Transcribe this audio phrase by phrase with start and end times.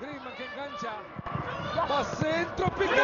[0.00, 0.92] Griezmann que engancha.
[1.90, 3.02] Va centro, Piqué.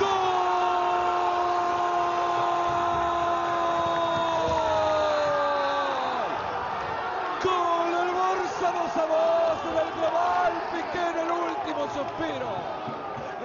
[0.00, 0.16] ¡Gol!
[8.00, 10.52] el Barça 2 a 2 del global.
[10.72, 12.56] Piqué en el último suspiro.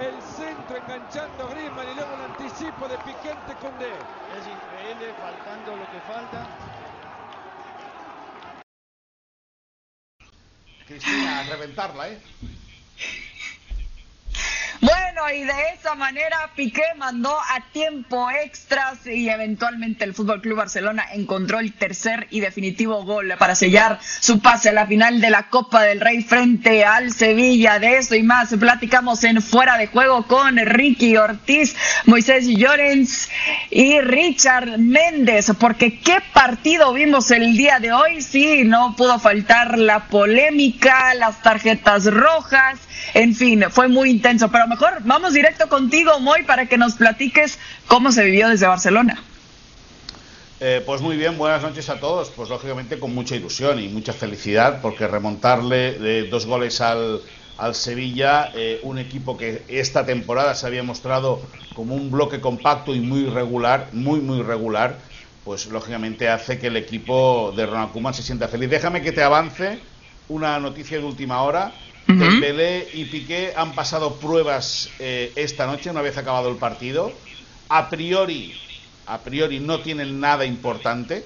[0.00, 3.92] El centro enganchando Griezmann y luego un anticipo de Piquente Condé.
[4.32, 6.48] Es increíble, faltando lo que falta.
[10.92, 12.18] Cristina, a reventarla, ¿eh?
[15.30, 21.04] Y de esa manera Piqué mandó a tiempo extras y eventualmente el Fútbol Club Barcelona
[21.12, 25.48] encontró el tercer y definitivo gol para sellar su pase a la final de la
[25.48, 27.78] Copa del Rey frente al Sevilla.
[27.78, 33.28] De eso y más platicamos en Fuera de Juego con Ricky Ortiz, Moisés Llorens
[33.70, 38.22] y Richard Méndez, porque qué partido vimos el día de hoy.
[38.22, 42.78] Sí, no pudo faltar la polémica, las tarjetas rojas,
[43.14, 47.58] en fin, fue muy intenso, pero mejor vamos directo contigo, Moy, para que nos platiques
[47.86, 49.22] cómo se vivió desde Barcelona.
[50.58, 52.30] Eh, pues muy bien, buenas noches a todos.
[52.30, 57.20] Pues lógicamente con mucha ilusión y mucha felicidad, porque remontarle eh, dos goles al,
[57.58, 61.42] al Sevilla, eh, un equipo que esta temporada se había mostrado
[61.74, 64.96] como un bloque compacto y muy regular, muy, muy regular,
[65.44, 68.70] pues lógicamente hace que el equipo de Ronald Koeman se sienta feliz.
[68.70, 69.78] Déjame que te avance
[70.30, 71.72] una noticia de última hora.
[72.06, 77.12] Dembélé y Piqué han pasado pruebas eh, esta noche, una vez acabado el partido.
[77.68, 78.54] A priori,
[79.06, 81.24] a priori no tienen nada importante,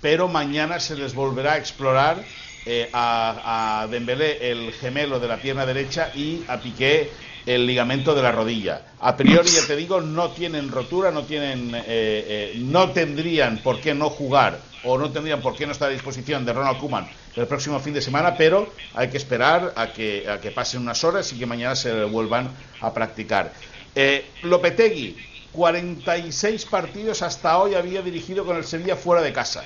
[0.00, 2.22] pero mañana se les volverá a explorar
[2.66, 7.10] eh, a, a Dembélé el gemelo de la pierna derecha y a Piqué
[7.46, 8.82] el ligamento de la rodilla.
[9.00, 13.94] A priori, ya te digo, no tienen rotura, no tienen, eh, no tendrían por qué
[13.94, 17.46] no jugar o no tendrían por qué no estar a disposición de Ronald Koeman el
[17.46, 21.32] próximo fin de semana, pero hay que esperar a que, a que pasen unas horas
[21.32, 22.50] y que mañana se vuelvan
[22.80, 23.52] a practicar.
[23.94, 25.16] Eh, Lopetegui,
[25.52, 29.64] 46 partidos hasta hoy había dirigido con el Sevilla fuera de casa.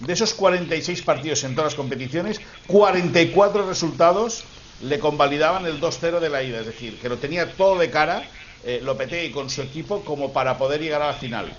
[0.00, 4.44] De esos 46 partidos en todas las competiciones, 44 resultados
[4.82, 8.24] le convalidaban el 2-0 de la ida, es decir, que lo tenía todo de cara
[8.64, 11.52] eh, Lopetegui con su equipo como para poder llegar a la final.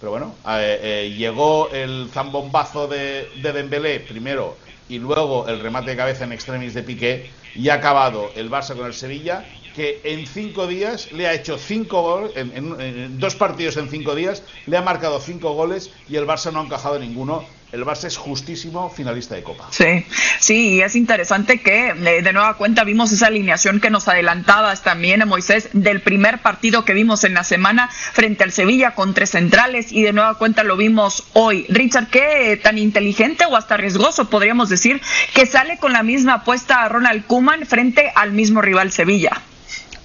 [0.00, 5.90] Pero bueno, eh, eh, llegó el zambombazo de, de Dembélé primero y luego el remate
[5.90, 10.00] de cabeza en extremis de Piqué y ha acabado el Barça con el Sevilla que
[10.04, 14.14] en cinco días le ha hecho cinco goles, en, en- en dos partidos en cinco
[14.14, 17.50] días le ha marcado cinco goles y el Barça no ha encajado ninguno.
[17.74, 19.66] El Barça es justísimo finalista de Copa.
[19.72, 20.06] Sí,
[20.38, 24.84] sí, y es interesante que eh, de nueva cuenta vimos esa alineación que nos adelantabas
[24.84, 29.30] también, Moisés, del primer partido que vimos en la semana frente al Sevilla con tres
[29.30, 31.66] centrales y de nueva cuenta lo vimos hoy.
[31.68, 35.02] Richard, ¿qué tan inteligente o hasta riesgoso podríamos decir
[35.34, 39.42] que sale con la misma apuesta a Ronald Koeman frente al mismo rival Sevilla?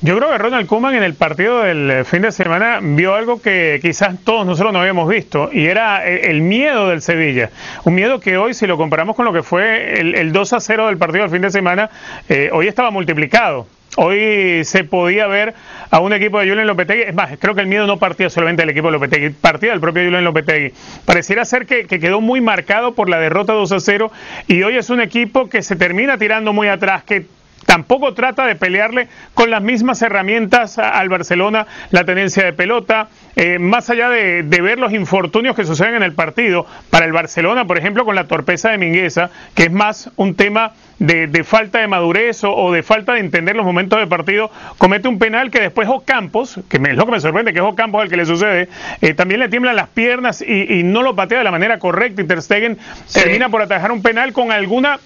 [0.02, 3.42] Yo creo que Ronald Koeman en el partido del eh, fin de semana vio algo
[3.42, 7.50] que quizás todos nosotros no habíamos visto y era el, el miedo del Sevilla.
[7.84, 10.60] Un miedo que hoy, si lo comparamos con lo que fue el, el 2 a
[10.62, 11.90] 0 del partido del fin de semana,
[12.30, 13.68] eh, hoy estaba multiplicado.
[13.98, 15.54] Hoy se podía ver
[15.92, 17.02] a un equipo de Julian Lopetegui.
[17.02, 19.82] Es más, creo que el miedo no partía solamente del equipo de Lopetegui, partía del
[19.82, 20.72] propio Julian Lopetegui.
[21.04, 24.12] Pareciera ser que, que quedó muy marcado por la derrota 2 a 0
[24.48, 27.26] y hoy es un equipo que se termina tirando muy atrás, que
[27.66, 33.60] tampoco trata de pelearle con las mismas herramientas al Barcelona la tenencia de pelota, eh,
[33.60, 37.66] más allá de, de ver los infortunios que suceden en el partido, para el Barcelona,
[37.66, 41.80] por ejemplo, con la torpeza de Mingueza, que es más un tema de, de falta
[41.80, 45.50] de madurez o, o de falta de entender los momentos de partido, comete un penal
[45.50, 48.26] que después Ocampos, que es lo que me sorprende, que es Ocampos al que le
[48.26, 48.68] sucede,
[49.02, 52.22] eh, también le tiemblan las piernas y, y no lo patea de la manera correcta.
[52.22, 52.78] Y Ter Stegen
[53.14, 55.00] termina por atajar un penal con alguna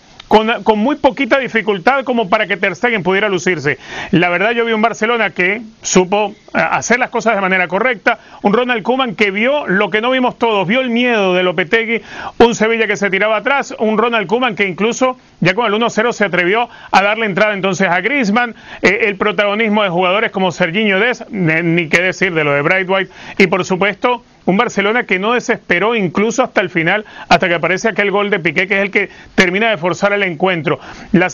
[0.63, 3.77] con, muy poquita dificultad como para que Ter Stegen pudiera lucirse.
[4.11, 8.17] La verdad yo vi un Barcelona que supo eh, hacer las cosas de manera correcta,
[8.41, 12.01] un Ronald Koeman que vio lo que no vimos todos, vio el miedo de Lopetegui,
[12.39, 16.11] un Sevilla que se tiraba atrás, un Ronald Koeman que incluso ya con el 1-0
[16.13, 20.97] se atrevió a darle entrada entonces a Griezmann, eh, el protagonismo de jugadores como Serginho
[21.29, 25.19] ne- ni qué decir de lo de Bright White y por supuesto un Barcelona que
[25.19, 28.81] no desesperó incluso hasta el final, hasta que aparece aquel gol de Piqué, que es
[28.83, 30.79] el que termina de forzar el encuentro.
[31.11, 31.29] La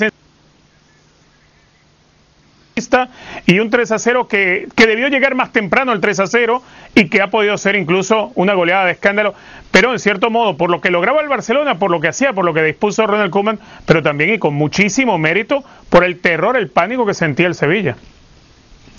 [3.45, 6.63] y un 3 a 0 que, que debió llegar más temprano el 3 a 0
[6.95, 9.35] y que ha podido ser incluso una goleada de escándalo,
[9.71, 12.45] pero en cierto modo, por lo que lograba el Barcelona, por lo que hacía, por
[12.45, 16.69] lo que dispuso Ronald Koeman, pero también y con muchísimo mérito por el terror, el
[16.69, 17.95] pánico que sentía el Sevilla.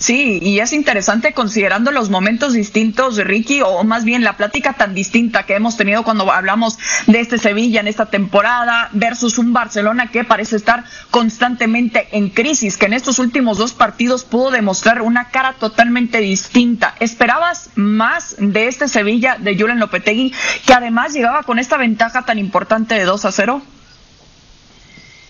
[0.01, 4.95] Sí, y es interesante considerando los momentos distintos, Ricky, o más bien la plática tan
[4.95, 10.07] distinta que hemos tenido cuando hablamos de este Sevilla en esta temporada versus un Barcelona
[10.07, 15.29] que parece estar constantemente en crisis, que en estos últimos dos partidos pudo demostrar una
[15.29, 16.95] cara totalmente distinta.
[16.99, 20.33] ¿Esperabas más de este Sevilla de Julen Lopetegui,
[20.65, 23.61] que además llegaba con esta ventaja tan importante de 2 a 0?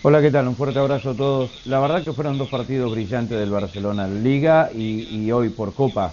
[0.04, 0.48] Hola, ¿qué tal?
[0.48, 1.50] Un fuerte abrazo a todos.
[1.64, 6.12] La verdad que fueron dos partidos brillantes del Barcelona, Liga y, hoy por Copa.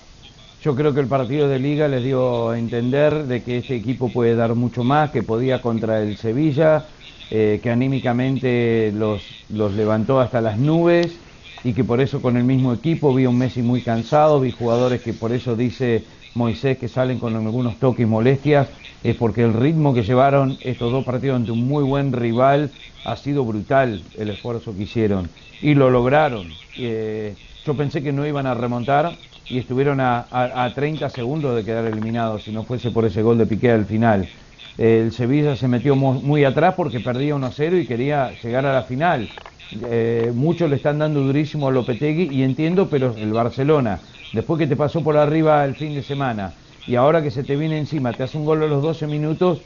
[0.60, 4.12] Yo creo que el partido de Liga les dio a entender de que este equipo
[4.14, 6.86] puede dar mucho más, que podía contra el Sevilla,
[7.32, 11.24] eh, que anímicamente los, los levantó hasta las nubes
[11.64, 15.02] y que por eso con el mismo equipo vi un Messi muy cansado, vi jugadores
[15.02, 16.06] que por eso dice
[16.40, 18.68] Moisés que salen con algunos toques y molestias,
[19.04, 22.72] es porque el ritmo que llevaron estos dos partidos ante un muy buen rival
[23.06, 25.30] ha sido brutal el esfuerzo que hicieron
[25.62, 26.48] y lo lograron.
[26.78, 29.12] Eh, yo pensé que no iban a remontar
[29.50, 33.46] y estuvieron a, 30 segundos de quedar eliminados si no fuese por ese gol de
[33.46, 34.28] Piqué al final.
[34.78, 39.28] El Sevilla se metió muy, atrás porque perdía 1-0 y quería llegar a la final.
[39.92, 44.00] Eh, muchos le están dando durísimo a Lopetegui y entiendo, pero el Barcelona,
[44.34, 46.54] después que te pasó por arriba el fin de semana
[46.88, 49.62] y ahora que se te viene encima, te hace un gol a los 12 minutos,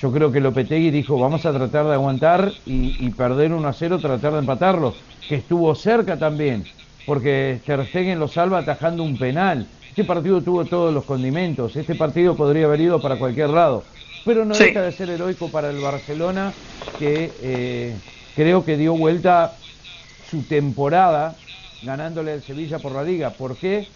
[0.00, 3.98] yo creo que Lopetegui dijo, vamos a tratar de aguantar y, perder 1 a 0,
[4.00, 4.94] tratar de empatarlo,
[5.28, 6.64] que estuvo cerca también,
[7.06, 9.68] porque Ter Stegen lo salva atajando un penal.
[9.88, 13.84] Este partido tuvo todos los condimentos, este partido podría haber ido para cualquier lado,
[14.24, 16.52] pero no deja de ser heroico para el Barcelona,
[16.98, 17.96] que eh,
[18.34, 19.52] creo que dio vuelta
[20.28, 21.36] su temporada
[21.84, 23.30] ganándole al Sevilla por la liga.
[23.30, 23.86] ¿Por qué?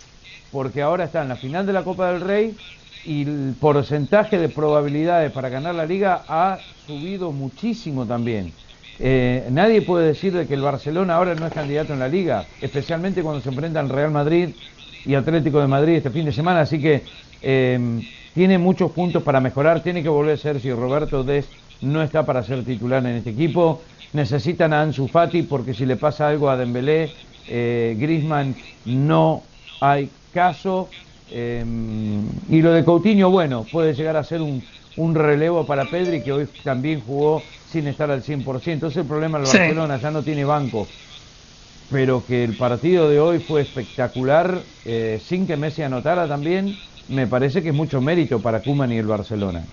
[0.52, 2.56] Porque ahora está en la final de la Copa del Rey
[3.04, 8.52] y el porcentaje de probabilidades para ganar la liga ha subido muchísimo también.
[9.00, 12.46] Eh, nadie puede decir de que el Barcelona ahora no es candidato en la liga,
[12.60, 14.50] especialmente cuando se enfrentan Real Madrid
[15.04, 17.02] y Atlético de Madrid este fin de semana, así que
[17.40, 18.00] eh,
[18.34, 21.48] tiene muchos puntos para mejorar, tiene que volver a ser si Roberto Des
[21.80, 25.96] no está para ser titular en este equipo, necesitan a Ansu Fati porque si le
[25.96, 27.12] pasa algo a Dembélé,
[27.48, 29.42] eh, Griezmann no
[29.80, 30.88] hay caso,
[31.31, 34.62] Em, y lo de Coutinho, bueno, puede llegar a ser un,
[35.14, 38.87] relevo para Pedri, que hoy también jugó sin estar al 100%.
[38.87, 40.87] Ese es el problema del Barcelona, ya no tiene banco.
[41.90, 46.76] Pero que el partido de hoy fue espectacular, eh, sin que Messi anotara también,
[47.08, 49.64] me parece que es mucho mérito para Kuman y el Barcelona.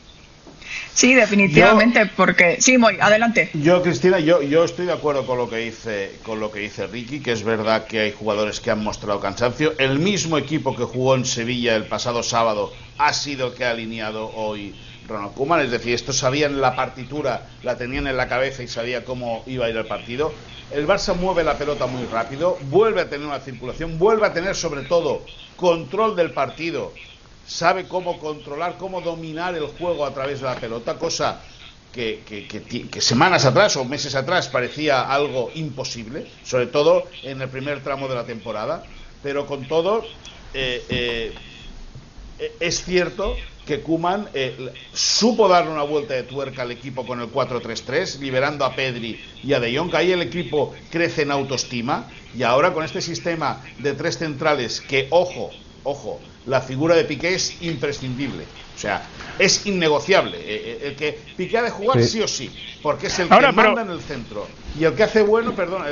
[0.95, 3.50] Sí, definitivamente, porque sí, muy adelante.
[3.53, 6.88] Yo, Cristina, yo, yo estoy de acuerdo con lo que dice con lo que dice
[6.88, 9.74] Ricky, que es verdad que hay jugadores que han mostrado cansancio.
[9.77, 13.71] El mismo equipo que jugó en Sevilla el pasado sábado ha sido el que ha
[13.71, 14.74] alineado hoy
[15.06, 19.03] Ronald Koeman, es decir, estos sabían la partitura, la tenían en la cabeza y sabía
[19.03, 20.33] cómo iba a ir el partido.
[20.71, 24.56] El Barça mueve la pelota muy rápido, vuelve a tener una circulación, vuelve a tener
[24.56, 25.25] sobre todo
[25.57, 26.94] control del partido
[27.47, 31.42] sabe cómo controlar, cómo dominar el juego a través de la pelota, cosa
[31.92, 38.07] que, semanas atrás o meses atrás parecía algo imposible, sobre todo en el primer tramo
[38.07, 38.83] de la temporada,
[39.24, 40.03] pero con todo
[40.53, 41.33] eh, eh,
[42.59, 47.31] es cierto que Kuman eh, supo darle una vuelta de tuerca al equipo con el
[47.31, 52.07] 4-3-3, liberando a Pedri y a De Jong, ahí el equipo crece en autoestima
[52.38, 55.50] y ahora con este sistema de tres centrales que, ojo,
[55.86, 58.44] ojo, la figura de Piqué es imprescindible.
[58.76, 59.08] O sea,
[59.40, 60.38] es innegociable.
[60.38, 62.52] Eh, eh, el que Piqué ha de jugar sí, o sí,
[62.84, 64.48] porque es el que manda en el centro.
[64.78, 65.86] Y el que hace bueno, perdona,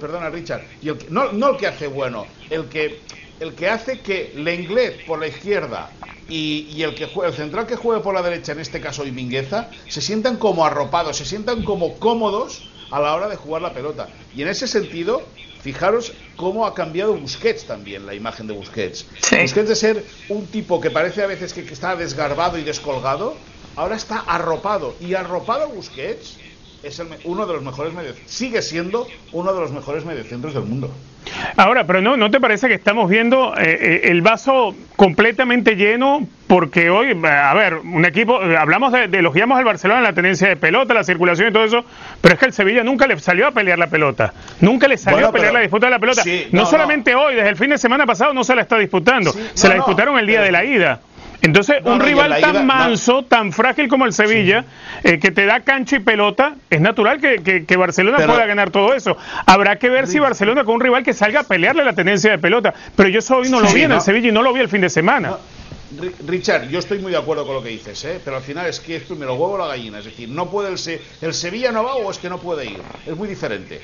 [0.00, 3.00] perdona Richard, y el no, no el que hace bueno, el que,
[3.40, 5.90] el que hace que Lenglet por la izquierda
[6.28, 9.68] y, el, que juega, el central que juegue por la derecha, en este caso Mingueza,
[9.88, 14.08] se sientan como arropados, se sientan como cómodos a la hora de jugar la pelota.
[14.34, 15.22] Y en ese sentido,
[15.62, 19.06] Fijaros cómo ha cambiado Busquets también, la imagen de Busquets.
[19.40, 23.36] Busquets de ser un tipo que parece a veces que, está desgarbado y descolgado,
[23.76, 24.96] ahora está arropado.
[25.00, 26.41] Y arropado Busquets
[26.82, 30.90] es uno de los mejores medios, sigue siendo uno de los mejores mediocentros del mundo.
[31.56, 36.26] Ahora, pero no, ¿no te parece que estamos viendo eh, eh, el vaso completamente lleno?
[36.48, 40.48] Porque hoy, eh, a ver, un equipo, hablamos de, elogiamos al Barcelona en la tenencia
[40.48, 41.84] de pelota, la circulación y todo eso,
[42.20, 45.28] pero es que el Sevilla nunca le salió a pelear la pelota, nunca le salió
[45.28, 46.22] a pelear la disputa de la pelota.
[46.50, 49.68] no, solamente hoy, desde el fin de semana pasado no se la está disputando, se
[49.68, 51.00] la disputaron el día de la ida.
[51.42, 54.64] Entonces, un rival tan manso, tan frágil como el Sevilla,
[55.02, 58.94] eh, que te da cancha y pelota, es natural que, que, Barcelona pueda ganar todo
[58.94, 59.16] eso.
[59.44, 62.38] Habrá que ver si Barcelona con un rival que salga a pelearle la tendencia de
[62.38, 62.72] pelota.
[62.94, 64.68] Pero yo eso hoy no lo vi en el Sevilla y no lo vi el
[64.68, 65.36] fin de semana.
[66.26, 68.20] Richard, yo estoy muy de acuerdo con lo que dices, ¿eh?
[68.24, 69.98] pero al final es que es primero huevo o la gallina.
[69.98, 72.80] Es decir, no puede el, el Sevilla no va o es que no puede ir.
[73.06, 73.80] Es muy diferente.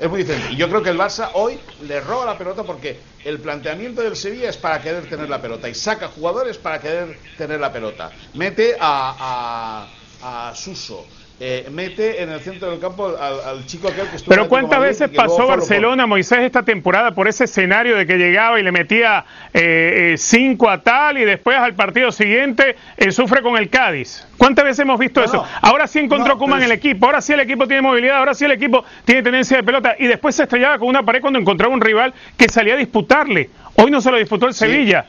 [0.00, 0.54] Es muy diferente.
[0.54, 4.16] Y yo creo que el Barça hoy le roba la pelota porque el planteamiento del
[4.16, 8.10] Sevilla es para querer tener la pelota y saca jugadores para querer tener la pelota.
[8.32, 9.86] Mete a,
[10.22, 11.06] a, a Suso,
[11.42, 15.08] eh, mete en el centro del campo al, chico aquel que estuvo Pero ¿cuántas veces
[15.08, 19.54] pasó Barcelona, Moisés, esta temporada por ese escenario de que llegaba y le metía 5
[19.54, 22.76] eh, eh, a tal y después al partido siguiente
[23.10, 24.26] sufre con el Cádiz?
[24.36, 25.42] ¿Cuántas veces hemos visto eso?
[25.62, 28.44] ahora sí encontró no, en el equipo, ahora sí el equipo tiene movilidad, ahora sí
[28.44, 31.72] el equipo tiene tendencia de pelota y después se estrellaba con una pared cuando encontraba
[31.72, 33.48] un rival que salía a disputarle.
[33.76, 35.06] Hoy no se lo disputó el Sevilla.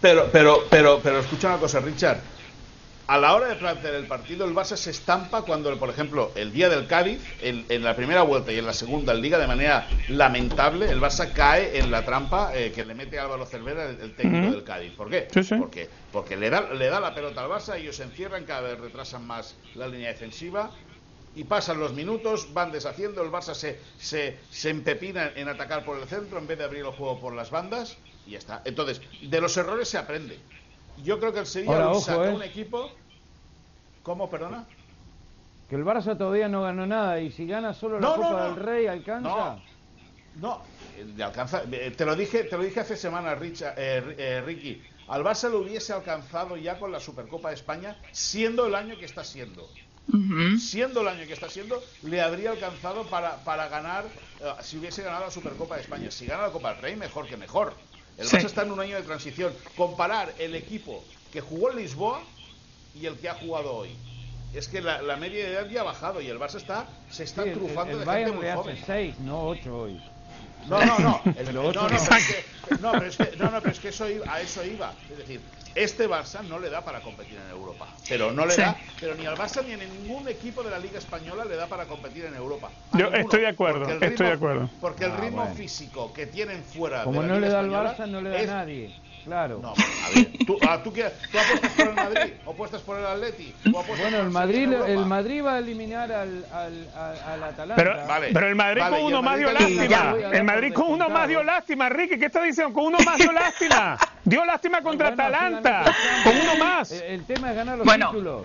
[0.00, 2.35] Pero, pero, pero, pero escucha una cosa, Richard
[3.06, 6.52] a la hora de plantear el partido, el Barça se estampa cuando, por ejemplo, el
[6.52, 9.88] día del Cádiz, en, la primera vuelta y en la segunda en Liga, de manera
[10.08, 14.52] lamentable, el Barça cae en la trampa eh, que le mete Álvaro Cervera, el, técnico
[14.52, 14.92] del Cádiz.
[14.94, 15.28] ¿Por qué?
[15.58, 18.78] Porque, porque le, da, le da la pelota al Barça, ellos se encierran, cada vez
[18.78, 20.70] retrasan más la línea defensiva
[21.36, 25.98] y pasan los minutos, van deshaciendo, el Barça se, se, se empepina en atacar por
[25.98, 28.62] el centro en vez de abrir el juego por las bandas y ya está.
[28.64, 30.40] Entonces, de los errores se aprende.
[31.02, 32.34] Yo creo que el Sevilla saca eh.
[32.34, 32.90] un equipo.
[34.02, 34.64] ¿Cómo, perdona?
[35.68, 38.86] Que el Barça todavía no ganó nada y si gana solo la Copa del Rey
[38.86, 39.58] alcanza.
[40.36, 40.62] No,
[41.16, 41.64] no, alcanza.
[41.72, 44.82] Eh, te lo dije, te lo dije hace semanas, Richard, eh, Ricky.
[45.08, 49.04] Al Barça lo hubiese alcanzado ya con la Supercopa de España, siendo el año que
[49.04, 49.68] está siendo.
[50.60, 54.04] Siendo el año que está siendo, le habría alcanzado para, para ganar,
[54.62, 56.10] si hubiese ganado la Supercopa de España.
[56.12, 57.74] Si gana la Copa del Rey, mejor que mejor.
[58.18, 59.52] El Barça está en un año de transición.
[59.76, 62.22] Comparar el equipo que jugó en Lisboa
[62.94, 63.90] y el que ha jugado hoy.
[64.54, 67.44] Es que la, media de edad ya ha bajado y el Barça está, se está
[67.44, 68.78] trufando de gente muy joven.
[68.86, 70.00] Seis, no ocho hoy.
[70.68, 71.22] No, no, no.
[71.52, 74.06] no, no, pero es que, no, pero es que, no, no, pero es que eso
[74.26, 74.92] a eso iba.
[75.10, 75.40] Es decir,
[75.74, 77.86] este Barça no le da para competir en Europa.
[78.08, 80.98] Pero no le da, pero ni al Barça ni a ningún equipo de la Liga
[80.98, 82.70] Española le da para competir en Europa.
[82.94, 84.70] Yo estoy de acuerdo, estoy de acuerdo.
[84.80, 87.70] Porque el ah, ritmo físico que tienen fuera Como de la no le da al
[87.70, 88.94] Barça, no le da a nadie.
[89.26, 89.58] Claro.
[89.60, 93.52] No, a ver, ¿tú, ah, ¿tú, apuestas por el Madrid o apuestas por el Atleti?
[93.64, 97.74] bueno, el Madrid, el Madrid va a eliminar al, al, al, Atalanta.
[97.74, 97.96] Pero,
[98.32, 100.14] pero el Madrid con uno más dio lástima.
[100.32, 102.20] El Madrid con uno más dio lástima, Ricky.
[102.20, 102.72] ¿Qué está diciendo?
[102.72, 103.98] Con uno más dio lástima.
[104.22, 105.92] Dio lástima contra Atalanta.
[106.22, 106.92] Con uno más.
[106.92, 108.42] El, tema es ganar los títulos.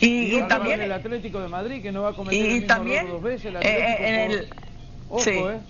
[0.00, 3.22] Y, también el Atlético de Madrid que no va a cometer el mismo también, dos
[3.22, 3.46] veces.
[3.46, 4.48] El eh, en el,
[5.08, 5.56] Ojo, eh.
[5.56, 5.60] Eh,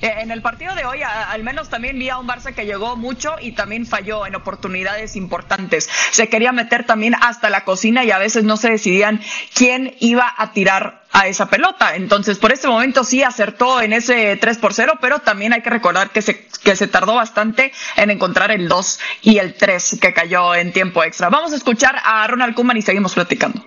[0.00, 3.36] en el partido de hoy, al menos también vi a un Barça que llegó mucho
[3.40, 5.88] y también falló en oportunidades importantes.
[6.10, 9.20] Se quería meter también hasta la cocina y a veces no se decidían
[9.54, 11.94] quién iba a tirar a esa pelota.
[11.94, 15.70] Entonces, por este momento sí acertó en ese 3 por 0, pero también hay que
[15.70, 20.12] recordar que se, que se tardó bastante en encontrar el 2 y el 3 que
[20.12, 21.30] cayó en tiempo extra.
[21.30, 23.64] Vamos a escuchar a Ronald Koeman y seguimos platicando.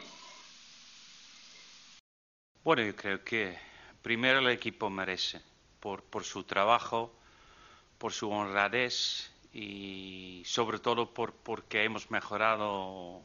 [2.63, 3.57] Bueno, yo creo que
[4.01, 5.41] primero el equipo merece
[5.79, 7.13] por, su trabajo,
[7.97, 13.21] por su honradez y sobre todo por, porque hemos mejorado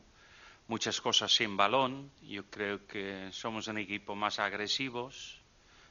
[0.69, 2.11] muchas cosas sin balón.
[2.23, 5.41] Yo creo que somos un equipo más agresivos.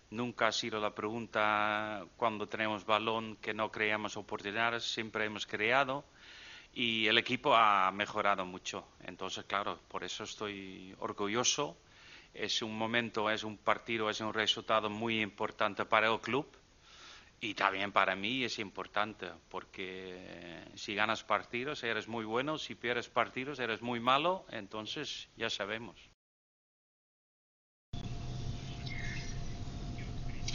[0.09, 6.03] Nunca ha sido la pregunta cuando tenemos balón que no creamos oportunidades, siempre hemos creado
[6.73, 8.85] y el equipo ha mejorado mucho.
[9.05, 11.77] Entonces, claro, por eso estoy orgulloso.
[12.33, 16.47] Es un momento, es un partido, es un resultado muy importante para el club
[17.41, 23.09] y también para mí es importante, porque si ganas partidos eres muy bueno, si pierdes
[23.09, 26.10] partidos eres muy malo, entonces ya sabemos.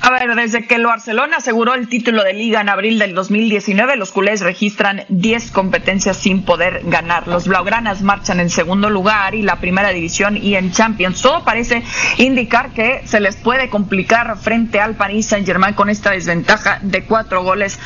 [0.07, 3.97] A ver, desde que el Barcelona aseguró el título de liga en abril del 2019,
[3.97, 7.27] los culés registran 10 competencias sin poder ganar.
[7.27, 11.21] Los blaugranas marchan en segundo lugar y la primera división y en Champions.
[11.21, 11.83] Todo parece
[12.19, 17.43] indicar que se les puede complicar frente al Paris Saint-Germain con esta desventaja de cuatro
[17.43, 17.77] goles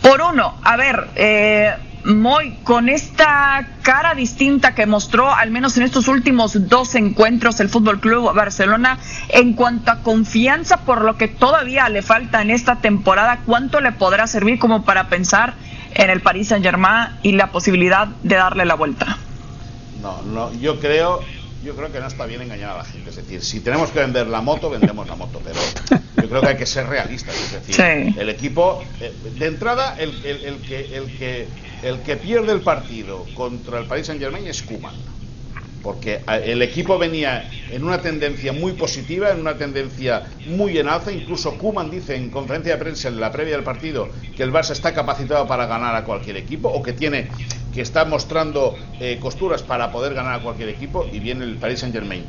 [0.00, 0.58] por uno.
[0.64, 6.68] A ver, eh, Moy, con esta cara distinta que mostró, al menos en estos últimos
[6.68, 12.02] dos encuentros, el Fútbol Club Barcelona, en cuanto a confianza, por lo que todavía le
[12.02, 15.54] falta en esta temporada, ¿cuánto le podrá servir como para pensar
[15.94, 19.18] en el Paris Saint-Germain y la posibilidad de darle la vuelta?
[20.02, 21.20] No, no, yo creo,
[21.64, 23.10] yo creo que no está bien engañar a la gente.
[23.10, 25.60] Es decir, si tenemos que vender la moto, vendemos la moto, pero
[26.20, 27.36] yo creo que hay que ser realistas.
[27.36, 31.46] Es decir, el equipo, eh, de entrada, el, el, que, el, que,
[31.82, 34.94] el que pierde el partido contra el Paris Saint Germain es Kuman.
[35.82, 41.10] porque el equipo venía en una tendencia muy positiva, en una tendencia muy en alza,
[41.10, 44.70] incluso Kuman dice en conferencia de prensa en la previa del partido que el Barça
[44.70, 47.26] está capacitado para ganar a cualquier equipo o que tiene
[47.74, 51.80] que está mostrando eh, costuras para poder ganar a cualquier equipo y viene el Paris
[51.80, 52.26] Saint Germain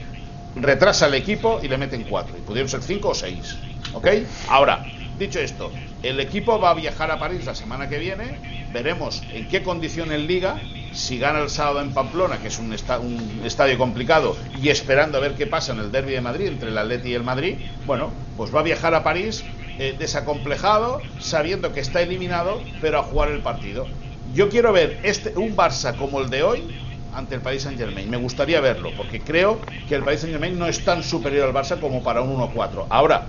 [0.55, 3.55] retrasa el equipo y le meten cuatro y pudieron ser cinco o seis
[3.93, 4.07] ¿ok?
[4.49, 4.83] ahora
[5.17, 5.71] Dicho esto,
[6.03, 8.37] el equipo va a viajar a París la semana que viene.
[8.73, 10.61] Veremos en qué condiciones liga.
[10.91, 15.33] Si gana el sábado en Pamplona, que es un, estadio complicado, y esperando a ver
[15.33, 17.55] qué pasa en el derby de Madrid entre el Atleti y el Madrid,
[17.87, 19.43] bueno, pues va a viajar a París
[19.79, 23.87] eh, desacomplejado, sabiendo que está eliminado, pero a jugar el partido.
[24.35, 26.75] Yo quiero ver este, un Barça como el de hoy,
[27.15, 28.09] ante el Paris Saint Germain.
[28.09, 31.53] Me gustaría verlo, porque creo que el Paris Saint Germain no es tan superior al
[31.53, 32.87] Barça como para un 1-4.
[32.89, 33.27] Ahora,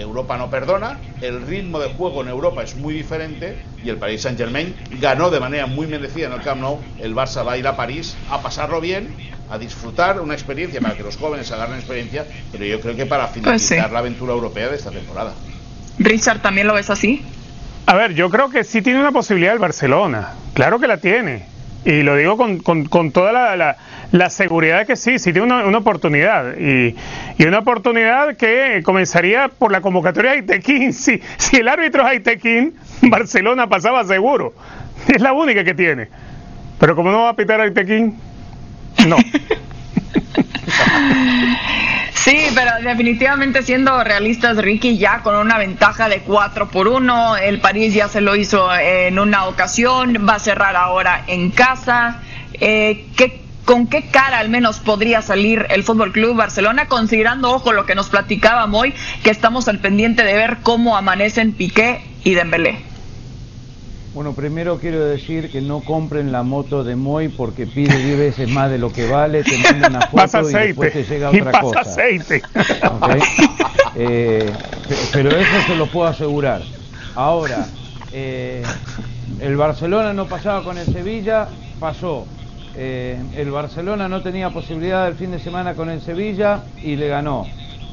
[0.00, 4.22] Europa no perdona, el ritmo de juego en Europa es muy diferente y el Paris
[4.22, 6.80] Saint Germain ganó de manera muy merecida en el Camp Nou.
[6.98, 9.14] El Barça va a ir a París a pasarlo bien,
[9.50, 13.24] a disfrutar una experiencia para que los jóvenes agarren experiencia, pero yo creo que para
[13.24, 15.34] pues finalizar la aventura europea de esta temporada.
[15.98, 17.22] Richard, ¿también lo ves así?
[17.86, 21.49] A ver, yo creo que sí tiene una posibilidad el Barcelona, claro que la tiene,
[21.84, 23.76] y lo digo con, con, toda la
[24.12, 26.56] la seguridad de que sí, sí tiene una, oportunidad.
[26.58, 26.96] Y,
[27.46, 30.92] una oportunidad que comenzaría por la convocatoria de Aitequín.
[30.92, 31.20] Si,
[31.52, 34.54] el árbitro es Aitequín, Barcelona pasaba seguro.
[35.08, 36.08] Es la única que tiene.
[36.78, 38.18] Pero como no va a pitar Aitequín,
[39.06, 39.16] no.
[42.22, 47.60] Sí, pero definitivamente siendo realistas, Ricky, ya con una ventaja de 4 por 1, el
[47.60, 52.20] París ya se lo hizo en una ocasión, va a cerrar ahora en casa.
[52.52, 57.72] Eh, ¿qué, ¿Con qué cara al menos podría salir el Fútbol Club Barcelona, considerando, ojo,
[57.72, 58.92] lo que nos platicaba hoy,
[59.24, 62.89] que estamos al pendiente de ver cómo amanecen Piqué y Dembélé?
[64.12, 68.50] Bueno, primero quiero decir que no compren la moto de Moy porque pide 10 veces
[68.50, 71.60] más de lo que vale, te manda una foto y después te llega otra pasa
[71.60, 71.80] cosa.
[71.80, 72.42] aceite.
[73.94, 74.52] Eh,
[75.12, 76.60] pero eso se lo puedo asegurar.
[77.14, 77.68] Ahora,
[78.12, 78.64] eh,
[79.40, 81.46] el Barcelona no pasaba con el Sevilla,
[81.78, 82.26] pasó.
[82.74, 87.06] Eh, el Barcelona no tenía posibilidad el fin de semana con el Sevilla y le
[87.06, 87.46] ganó.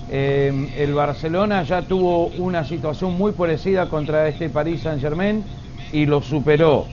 [0.10, 5.44] El Barcelona ya tuvo una situación muy parecida contra este Paris Saint Germain
[5.92, 6.86] y lo superó.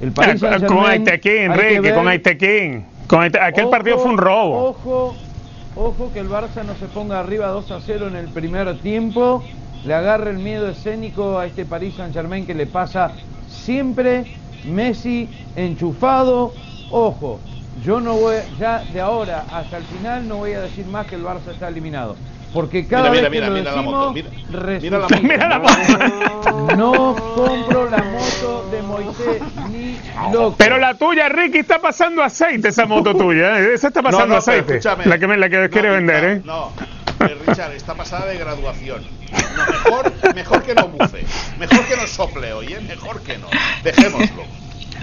[0.00, 2.84] El Paris Saint Germain, con Aitequín, Ricky, con Aitequín.
[3.06, 4.70] Con aquel partido fue un robo.
[4.70, 5.14] Ojo,
[5.76, 9.42] ojo que el Barça no se ponga arriba 2 a 0 en el primer tiempo.
[9.84, 13.12] Le agarre el miedo escénico a este Paris Saint Germain que le pasa
[13.48, 14.24] siempre.
[14.64, 16.52] Messi enchufado,
[16.94, 17.40] Ojo,
[17.82, 21.14] yo no voy, ya de ahora hasta el final no voy a decir más que
[21.14, 22.16] el Barça está eliminado.
[22.52, 24.14] Porque cada mira, vez mira, que mira, lo decimos,
[24.80, 26.76] mira, la moto, mira, la moto.
[26.76, 29.98] No compro la moto de Moisés ni
[30.32, 30.56] loco.
[30.58, 33.58] Pero la tuya, Ricky, está pasando aceite esa moto tuya.
[33.58, 33.74] ¿eh?
[33.74, 34.80] Esa está pasando aceite.
[35.06, 36.42] La que, me, la que quiere vender, ¿eh?
[36.44, 36.72] No,
[37.46, 39.02] Richard, está pasada de graduación.
[39.32, 41.24] mejor, mejor que no bufe.
[41.58, 42.80] Mejor que no sople hoy, ¿eh?
[42.86, 43.46] Mejor que no.
[43.82, 44.61] Dejémoslo.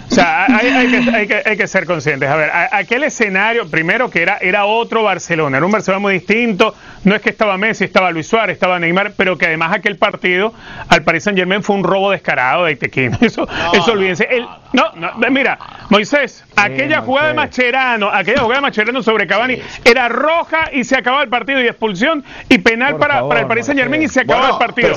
[0.09, 2.27] O sea, hay, que, ser conscientes.
[2.29, 6.73] A ver, aquel escenario, primero que era, era otro Barcelona, era un Barcelona muy distinto.
[7.03, 10.53] No es que estaba Messi, estaba Luis Suárez, estaba Neymar, pero que además aquel partido
[10.87, 13.15] al Paris Saint Germain fue un robo descarado de Itequín.
[13.21, 14.27] Eso, eso olvídense.
[14.73, 20.09] no, no, mira, Moisés, aquella jugada de Macherano, aquella jugada de Macherano sobre Cavani era
[20.09, 23.79] roja y se acababa el partido y expulsión y penal para, para, el Paris Saint
[23.79, 24.89] Germain y se acababa el partido.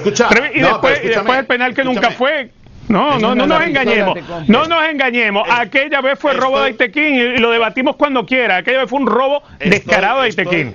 [0.54, 2.50] y, después, y después el penal que nunca fue
[2.92, 4.18] no, no, no nos engañemos.
[4.48, 5.48] No nos engañemos.
[5.50, 8.58] Aquella vez fue robo de Aitequín y lo debatimos cuando quiera.
[8.58, 10.74] Aquella vez fue un robo descarado de Aitequín.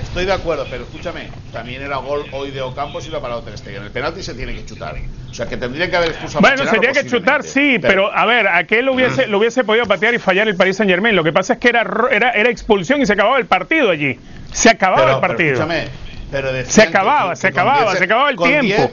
[0.00, 3.42] Estoy de acuerdo, pero escúchame, también era gol hoy de Ocampos y lo ha parado
[3.42, 3.82] Ter Stegen.
[3.82, 4.94] El penalti se tiene que chutar.
[5.30, 8.24] O sea, que tendría que haber expulsado Bueno, se tiene que chutar, sí, pero, a
[8.26, 11.16] ver, aquel lo hubiese, lo hubiese podido patear y fallar el Paris Saint Germain.
[11.16, 14.18] Lo que pasa es que era, era, era expulsión y se acababa el partido allí.
[14.52, 15.54] Se acababa el partido.
[15.54, 15.88] escúchame,
[16.30, 18.92] pero se acababa, se acababa, se acababa el tiempo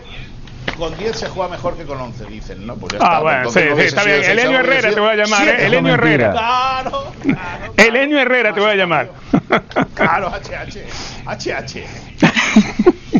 [0.77, 2.75] con 10 se juega mejor que con 11, dicen, ¿no?
[2.75, 4.23] Pues ya ah, está, bueno, sí, sí, está bien.
[4.23, 5.65] Elenio Herrera te voy a llamar, ¿eh?
[5.65, 6.31] Elenio Herrera.
[6.31, 7.73] Claro, claro.
[7.77, 9.11] Elenio Herrera te voy a llamar.
[9.93, 10.79] Claro, HH.
[11.25, 11.85] HH.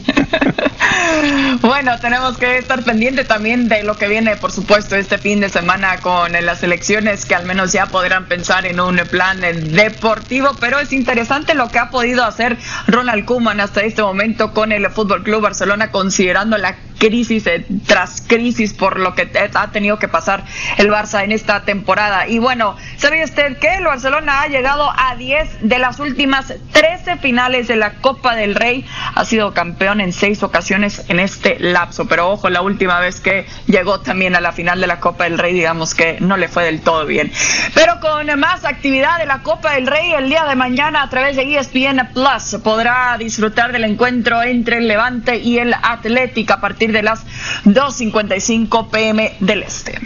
[1.62, 5.50] Bueno, tenemos que estar pendiente también de lo que viene, por supuesto, este fin de
[5.50, 10.80] semana con las elecciones, que al menos ya podrán pensar en un plan deportivo, pero
[10.80, 15.24] es interesante lo que ha podido hacer Ronald Koeman hasta este momento con el Fútbol
[15.24, 20.46] Club Barcelona, considerando la crisis eh, tras crisis por lo que ha tenido que pasar
[20.78, 22.28] el Barça en esta temporada.
[22.28, 27.18] Y bueno, ¿sabía usted que el Barcelona ha llegado a 10 de las últimas 13
[27.18, 28.86] finales de la Copa del Rey?
[29.16, 32.08] Ha sido campeón en seis ocasiones en este lapso.
[32.08, 35.38] Pero ojo, la última vez que llegó también a la final de la Copa del
[35.38, 37.30] Rey, digamos que no le fue del todo bien.
[37.74, 41.36] Pero con más actividad de la Copa del Rey, el día de mañana a través
[41.36, 46.94] de ESPN Plus podrá disfrutar del encuentro entre el Levante y el Atlético a partir
[46.94, 47.26] de las
[47.66, 50.00] 2.55 pm del Este.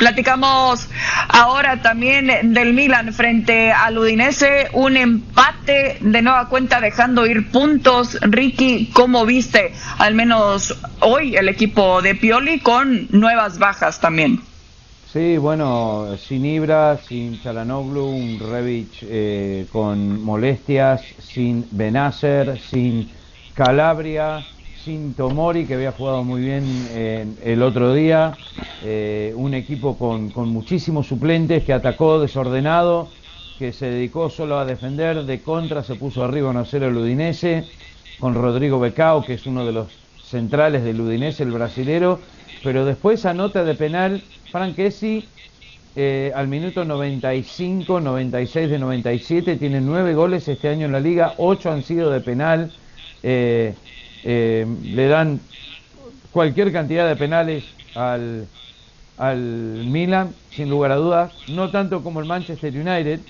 [0.00, 0.88] Platicamos
[1.28, 8.16] ahora también del Milan frente al Udinese, un empate de nueva cuenta dejando ir puntos.
[8.22, 14.40] Ricky, ¿cómo viste al menos hoy el equipo de Pioli con nuevas bajas también?
[15.12, 23.10] Sí, bueno, sin Ibra, sin Chalanoglu, un Revich eh, con molestias, sin Benacer, sin
[23.52, 24.46] Calabria,
[24.84, 28.36] sin Tomori, que había jugado muy bien eh, el otro día,
[28.84, 33.08] eh, un equipo con, muchísimos suplentes que atacó desordenado,
[33.58, 37.64] que se dedicó solo a defender, de contra se puso arriba a hacer el Udinese,
[38.18, 39.88] con Rodrigo Becao, que es uno de los
[40.22, 42.20] centrales del Udinese, el brasilero,
[42.62, 45.24] pero después anota de penal Franquesi
[45.96, 51.34] eh, al minuto 95, 96 de 97, tiene nueve goles este año en la liga,
[51.36, 52.72] ocho han sido de penal.
[53.22, 53.74] Eh,
[54.24, 55.40] eh, le dan
[56.32, 58.46] cualquier cantidad de penales al,
[59.18, 63.20] al Milan, sin lugar a dudas, no tanto como el Manchester United,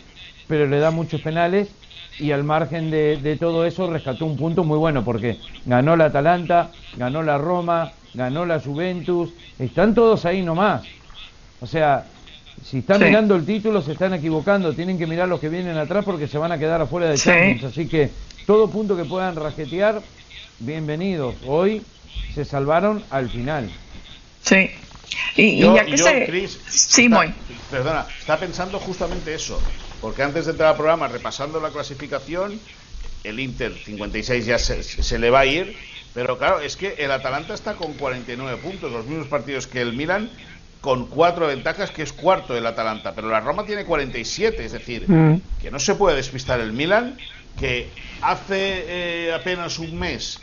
[0.47, 1.69] pero le da muchos penales
[2.19, 6.71] y al margen de, todo eso rescató un punto muy bueno porque ganó la Atalanta,
[6.97, 10.83] ganó la Roma, ganó la Juventus, están todos ahí nomás.
[11.61, 12.05] O sea,
[12.63, 16.05] si están mirando el título se están equivocando, tienen que mirar los que vienen atrás
[16.05, 17.65] porque se van a quedar afuera de Champions.
[17.65, 18.11] Así que
[18.47, 20.03] todo punto que puedan rasquetear
[20.61, 21.35] bienvenidos.
[21.47, 21.83] Hoy
[22.35, 23.71] se salvaron al final.
[24.43, 24.71] Sí.
[25.37, 26.49] Y, ya que se...
[26.69, 27.35] sí, muy.
[27.71, 29.61] Perdona, está pensando justamente eso.
[30.01, 32.59] Porque antes de entrar al programa, repasando la clasificación,
[33.25, 35.77] el Inter 56 ya se, se le va a ir.
[36.15, 39.93] Pero claro, es que el Atalanta está con 49 puntos, los mismos partidos que el
[39.93, 40.31] Milan,
[40.81, 43.15] con cuatro ventajas, que es cuarto el Atalanta.
[43.15, 45.41] Pero la Roma tiene 47, es decir, mm.
[45.63, 47.17] que no se puede despistar el Milan,
[47.59, 47.91] que
[48.23, 48.85] hace
[49.29, 50.41] eh, apenas un mes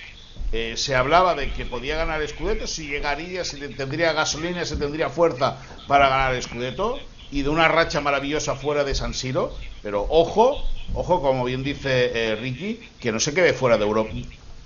[0.51, 5.09] eh, se hablaba de que podía ganar Scudetto, si llegaría, si tendría gasolina, si tendría
[5.09, 6.99] fuerza para ganar Scudetto
[7.31, 12.11] y de una racha maravillosa fuera de San Siro, pero ojo, ojo, como bien dice
[12.13, 14.11] eh, Ricky, que no se quede fuera de Europa.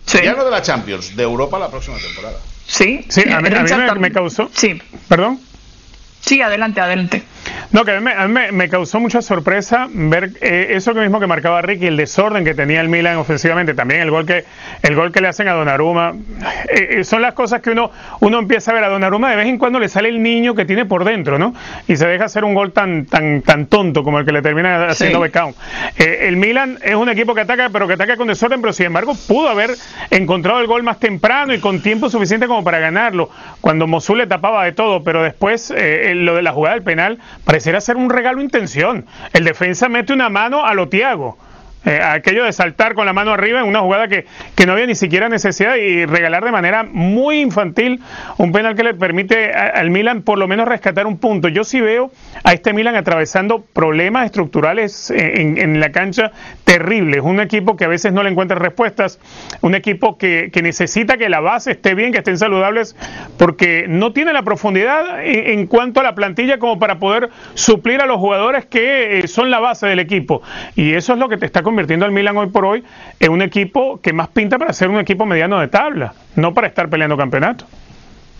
[0.06, 2.38] Ya no de la Champions, de Europa la próxima temporada.
[2.68, 3.50] Sí, sí, a mí,
[4.00, 4.50] me, causó.
[4.54, 4.80] Sí.
[5.08, 5.40] ¿Perdón?
[6.22, 7.24] Sí, adelante, adelante.
[7.72, 11.88] No, que a mí, me, causó mucha sorpresa ver eh, eso mismo que marcaba Ricky,
[11.88, 14.44] el desorden que tenía el Milan ofensivamente, también el gol que
[14.82, 16.14] el gol que le hacen a Donnarumma.
[16.70, 19.48] Eh, eh, son las cosas que uno uno empieza a ver a Donnarumma de vez
[19.48, 21.54] en cuando le sale el niño que tiene por dentro, ¿no?
[21.88, 24.88] Y se deja hacer un gol tan tan tan tonto como el que le termina
[24.88, 25.32] haciendo sí.
[25.98, 29.16] el Milan es un equipo que ataca, pero que ataca con desorden, pero sin embargo
[29.30, 29.72] pudo haber
[30.10, 33.30] encontrado el gol más temprano y con tiempo suficiente como para ganarlo.
[33.62, 37.20] Cuando Mosul le tapaba de todo, pero después lo de la jugada del penal
[37.62, 39.06] pareciera ser un regalo intención.
[39.34, 41.38] El defensa mete una mano a lo Tiago.
[41.84, 44.86] Eh, aquello de saltar con la mano arriba en una jugada que, que, no había
[44.86, 48.02] ni siquiera necesidad y regalar de manera muy infantil
[48.38, 51.48] un penal que le permite al Milan por lo menos rescatar un punto.
[51.48, 52.12] Yo sí veo
[52.44, 56.32] a este Milan atravesando problemas estructurales en, en la cancha
[56.64, 57.22] terribles.
[57.22, 59.20] Un equipo que a veces no le encuentra respuestas,
[59.62, 62.96] un equipo que, que, necesita que la base esté bien, que estén saludables,
[63.38, 68.06] porque no tiene la profundidad en, cuanto a la plantilla como para poder suplir a
[68.06, 70.42] los jugadores que eh, son la base del equipo.
[70.76, 72.84] Y eso es lo que te está convirtiendo al Milan hoy por hoy
[73.18, 76.68] en un equipo que más pinta para ser un equipo mediano de tabla, no para
[76.68, 77.66] estar peleando campeonato.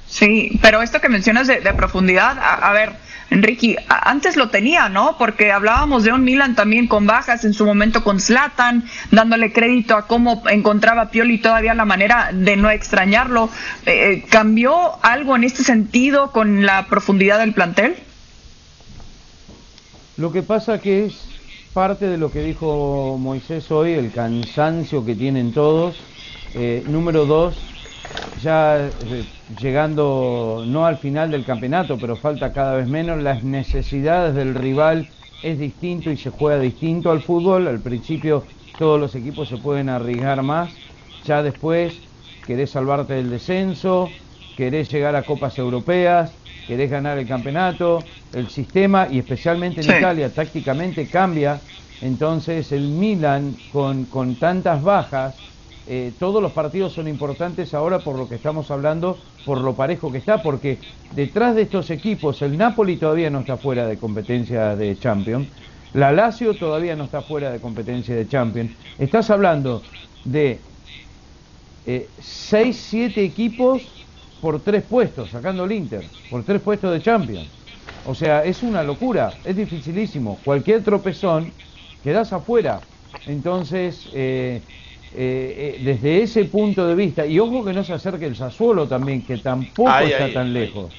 [0.06, 2.92] Sí, pero esto que mencionas de, profundidad, a, ver,
[3.30, 5.18] Enrique, antes lo tenía, ¿no?
[5.18, 9.96] Porque hablábamos de un Milan también con bajas en su momento con Slatan, dándole crédito
[9.96, 13.50] a cómo encontraba Pioli todavía la manera de no extrañarlo.
[13.86, 17.96] Eh, eh, ¿Cambió algo en este sentido con la profundidad del plantel?
[20.18, 21.31] Lo que pasa que es
[21.74, 25.96] parte de lo que dijo Moisés hoy, el cansancio que tienen todos.
[26.54, 27.56] Eh, número dos,
[28.44, 28.92] ya eh,
[29.60, 35.08] llegando no al final del campeonato, pero falta cada vez menos, las necesidades del rival
[35.44, 37.68] es distinto y se juega distinto al fútbol.
[37.68, 38.44] Al principio
[38.78, 40.76] todos los equipos se pueden arriesgar más,
[41.26, 41.94] ya después
[42.46, 44.10] querés salvarte del descenso,
[44.58, 46.34] querés llegar a copas europeas,
[46.72, 51.60] querés ganar el campeonato, el sistema y especialmente en Italia tácticamente cambia,
[52.00, 55.36] entonces el Milan con, con tantas bajas,
[55.86, 60.14] eh, todos los partidos son importantes ahora por lo que estamos hablando, por lo parejo
[60.14, 60.78] que está, porque
[61.14, 65.50] detrás de estos equipos el Napoli todavía no está fuera de competencia de Champions,
[65.94, 69.84] la Lazio todavía no está fuera de competencia de Champions, estás hablando
[70.24, 70.58] de
[71.86, 74.01] eh, 6, 7 equipos
[74.42, 77.48] por tres puestos, sacando el Inter, por tres puestos de Champions.
[78.06, 80.40] O sea, es una locura, es dificilísimo.
[80.44, 81.52] Cualquier tropezón,
[82.04, 82.82] quedas afuera.
[83.28, 84.62] Entonces, eh,
[85.14, 88.88] eh, eh, desde ese punto de vista, y ojo que no se acerque el Sassuolo
[88.88, 90.92] también, que tampoco está tan lejos.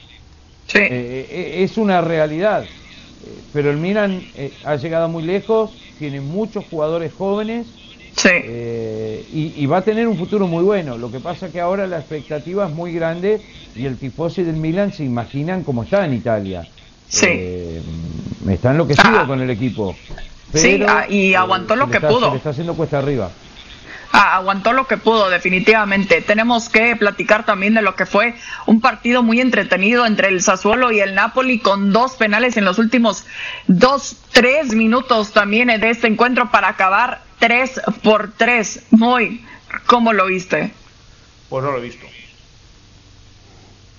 [0.73, 2.65] es una realidad.
[3.53, 4.23] Pero el Milan
[4.65, 7.67] ha llegado muy lejos, tiene muchos jugadores jóvenes
[8.17, 8.29] Sí.
[8.33, 10.99] Eh, y, va a tener un futuro muy bueno.
[10.99, 13.41] Lo que pasa que ahora la expectativa es muy grande
[13.75, 16.67] y el tifosi del Milan se imaginan cómo está en Italia.
[17.09, 17.27] Sí.
[17.29, 17.83] Eh,
[18.51, 19.27] está enloquecido Ah.
[19.27, 19.95] con el equipo.
[20.55, 22.27] Sí, Pero, ah, y aguantó lo que está- pudo.
[22.27, 23.31] Se le está haciendo cuesta arriba.
[24.15, 26.21] Ah, aguantó lo que pudo, definitivamente.
[26.21, 28.35] Tenemos que platicar también de lo que fue
[28.67, 32.79] un partido muy entretenido entre el Sassuolo y el Napoli con dos penales en los
[32.79, 33.25] últimos
[33.69, 38.83] dos, tres minutos también de este encuentro para acabar tres por tres.
[38.91, 39.47] Muy,
[39.87, 40.73] ¿cómo lo viste?
[41.49, 42.07] Pues no lo he visto.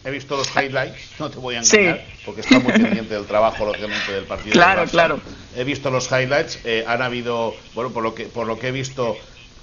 [0.05, 1.77] He visto los highlights, no te voy a Sí.
[1.77, 4.51] engañar, porque está muy pendiente del trabajo, lógicamente, del partido.
[4.51, 5.19] Claro, claro.
[5.55, 8.71] He visto los highlights, eh, han habido, bueno, por lo que por lo que he
[8.71, 9.15] visto,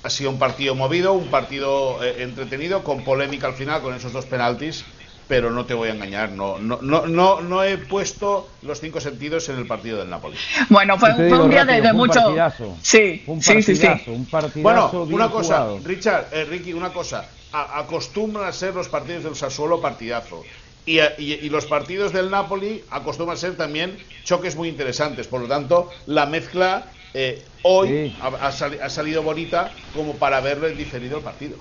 [0.03, 4.13] ha sido un partido movido, un partido eh, entretenido, con polémica al final, con esos
[4.13, 4.95] dos penaltis,
[5.27, 9.01] pero no te voy a engañar, no, no, no, no, no he puesto los cinco
[9.01, 10.37] sentidos en el partido del Napoli.
[10.71, 12.21] Bueno, fue, fue un día de, rápido, de fue un mucho.
[12.21, 12.79] partidazo.
[12.83, 13.87] Sí, un sí, sí, sí.
[13.87, 15.81] partidazo, un partidazo Bueno, una cosa, jugado.
[15.85, 17.31] Richard, eh, Ricky, una cosa.
[17.53, 20.49] A- acostumbran a ser los partidos del Sassuolo partidazo.
[20.85, 25.29] Y, a- y- y los partidos del Napoli acostumbran a ser también choques muy interesantes.
[25.29, 28.17] Por lo tanto, la mezcla eh, hoy Sí.
[28.23, 31.57] ha, ha sali- ha salido bonita como para verlo en diferido el partido.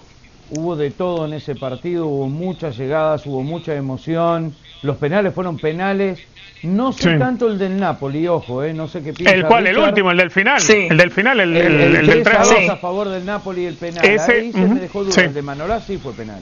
[0.52, 4.56] Hubo de todo en ese partido, hubo muchas llegadas, hubo mucha emoción.
[4.82, 6.20] Los penales fueron penales.
[6.64, 7.20] No sé Sí.
[7.20, 9.68] tanto el del Napoli, ojo, eh, no sé qué piensa ¿El cual?
[9.68, 10.10] ¿El último?
[10.12, 10.60] ¿El del final?
[10.60, 10.88] Sí.
[10.90, 12.68] El del final, el, El, el- el el del 3 a 3 2 Sí.
[12.68, 14.04] a favor del Napoli y el penal.
[14.06, 15.14] Ese, Ahí se me dejó duda.
[15.14, 15.22] sí.
[15.22, 16.42] El de Manolá sí fue penal.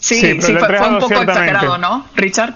[0.00, 2.54] Sí, Sí, sí, pero el fue, fue un poco exagerado, ¿no, Richard?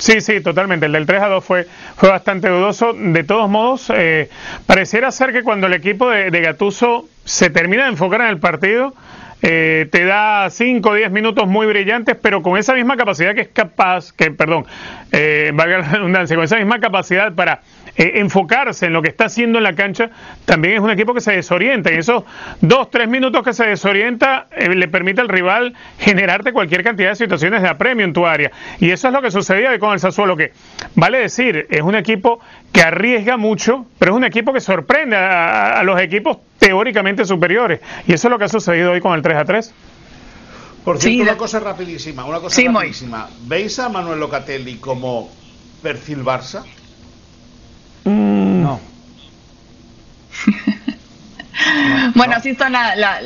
[0.00, 0.86] Sí, sí, totalmente.
[0.86, 2.94] El del 3 a 2 fue, fue bastante dudoso.
[2.94, 4.30] De todos modos, eh,
[4.66, 8.38] pareciera ser que cuando el equipo de, de Gattuso se termina de enfocar en el
[8.38, 8.94] partido,
[9.42, 13.42] eh, te da 5 o 10 minutos muy brillantes, pero con esa misma capacidad que
[13.42, 14.66] es capaz, que, perdón,
[15.12, 17.60] eh, valga la redundancia, con esa misma capacidad para
[17.96, 20.10] eh, enfocarse en lo que está haciendo en la cancha,
[20.44, 21.92] también es un equipo que se desorienta.
[21.92, 22.24] Y esos
[22.60, 27.16] 2, 3 minutos que se desorienta eh, le permite al rival generarte cualquier cantidad de
[27.16, 28.50] situaciones de apremio en tu área.
[28.78, 30.52] Y eso es lo que sucedía hoy con el Sassuolo, que
[30.94, 32.40] vale decir, es un equipo
[32.72, 35.28] que arriesga mucho, pero es un equipo que sorprende a,
[35.76, 37.80] a- a los equipos teóricamente superiores.
[38.06, 39.74] Y eso es lo que ha sucedido hoy con el 3 a 3.
[40.84, 43.28] Por Sí, cierto, de- una cosa rapidísima, una cosa Sí, rapidísima.
[43.42, 45.30] ¿Veis a Manuel Locatelli como
[45.82, 46.62] perfil Barça?
[48.70, 48.80] No.
[52.14, 53.20] Bueno, así están la- la-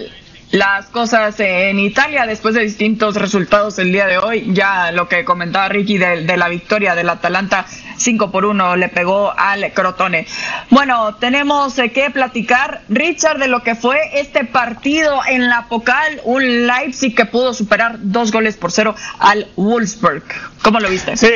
[0.50, 4.46] las cosas en Italia después de distintos resultados el día de hoy.
[4.52, 8.88] Ya lo que comentaba Ricky de, de la victoria del Atalanta 5 por 1 le
[8.88, 10.26] pegó al Crotone.
[10.70, 16.20] Bueno, tenemos eh, que platicar, Richard, de lo que fue este partido en la Pocal,
[16.24, 20.22] un Leipzig que pudo superar dos goles por cero al Wolfsburg.
[20.62, 21.16] ¿Cómo lo viste?
[21.16, 21.30] Sí,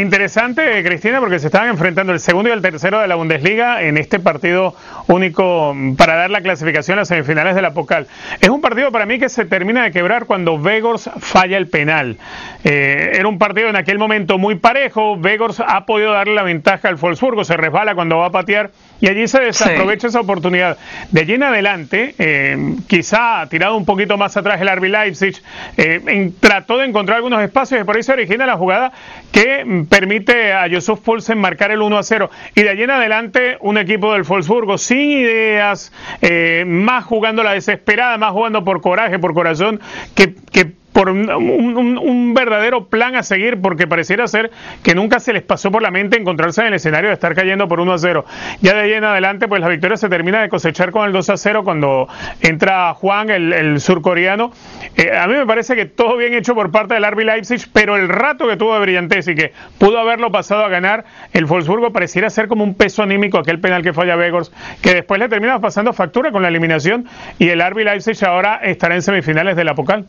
[0.00, 3.96] interesante, Cristina, porque se estaban enfrentando el segundo y el tercero de la Bundesliga en
[3.98, 4.74] este partido
[5.08, 8.06] único para dar la clasificación a las semifinales de la Pocal.
[8.40, 12.16] Es un partido para mí que se termina de quebrar cuando Vegors falla el penal.
[12.64, 15.16] Eh, era un partido en aquel momento muy parejo.
[15.16, 19.08] Vegors ha podido darle la ventaja al Wolfsburgo, se resbala cuando va a patear y
[19.08, 20.78] allí se desaprovecha esa oportunidad.
[21.10, 25.36] De allí en adelante, eh, quizá tirado un poquito más atrás el RB Leipzig,
[25.76, 28.92] eh, en- trató de encontrar algunos espacios y por ahí se origina la jugada
[29.32, 32.30] que permite a Yusuf Poulsen marcar el 1 a 0.
[32.54, 37.52] Y de allí en adelante, un equipo del Wolfsburgo sin ideas, eh, más jugando la
[37.52, 39.80] desesperada, más jugando por coraje, por corazón,
[40.14, 44.50] que, que por un, verdadero plan a seguir, porque pareciera ser
[44.82, 47.68] que nunca se les pasó por la mente encontrarse en el escenario de estar cayendo
[47.68, 48.24] por 1 a 0.
[48.62, 51.28] Ya de ahí en adelante, pues la victoria se termina de cosechar con el 2
[51.28, 52.08] a 0 cuando
[52.40, 54.52] entra Juan, el, el surcoreano.
[54.96, 57.96] Eh, a mí me parece que todo bien hecho por parte del RB Leipzig, pero
[57.96, 61.04] el rato que tuvo de brillantez y que pudo haberlo pasado a ganar,
[61.34, 65.20] el Wolfsburgo pareciera ser como un peso anímico aquel penal que falla Vegors, que después
[65.20, 67.06] le termina pasando factura con la eliminación
[67.38, 70.06] y el RB Leipzig ahora estará en semifinales de la Pocal.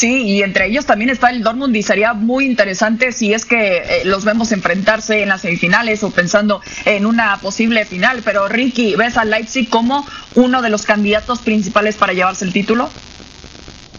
[0.00, 3.76] Sí, y entre ellos también está el Dortmund y sería muy interesante si es que
[3.76, 8.22] eh, los vemos enfrentarse en las semifinales o pensando en una posible final.
[8.24, 12.88] Pero Ricky, ¿ves al Leipzig como uno de los candidatos principales para llevarse el título?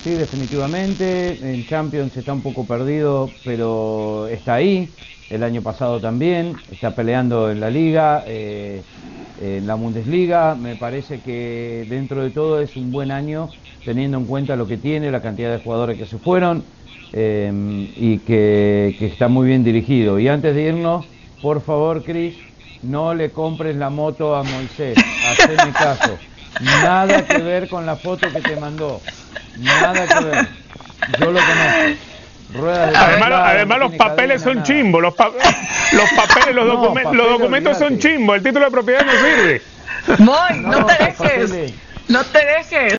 [0.04, 1.38] Sí, definitivamente.
[1.40, 4.90] En Champions está un poco perdido, pero está ahí.
[5.30, 6.56] El año pasado también.
[6.72, 8.24] Está peleando en la liga.
[8.26, 8.82] eh,
[9.42, 10.56] en la Bundesliga.
[10.56, 13.50] Me parece que dentro de todo es un buen año,
[13.86, 16.64] teniendo en cuenta lo que tiene, la cantidad de jugadores que se fueron
[17.14, 17.52] eh,
[17.98, 20.20] y que, que está muy bien dirigido.
[20.20, 21.06] Y antes de irnos,
[21.42, 22.36] por favor, Cris,
[22.84, 24.98] no le compres la moto a Moisés,
[25.30, 26.18] haceme caso.
[26.62, 29.02] Nada que ver con la foto que te mandó.
[29.58, 30.48] Nada que ver.
[31.20, 32.02] Yo lo conozco.
[32.54, 35.32] Ruedas de Además, traslado, además no los papeles son cadena, chimbos, los, pa-
[35.94, 39.62] los papeles, los, No, los documentos son chimbos, el título de propiedad no sirve.
[40.20, 41.16] No, No, te dejes.
[41.18, 41.74] papeles.
[42.10, 42.90] No te dejes.